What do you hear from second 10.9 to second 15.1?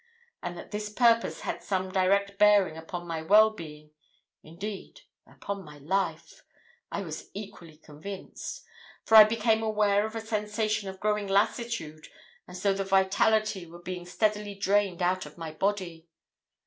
growing lassitude as though the vitality were being steadily drained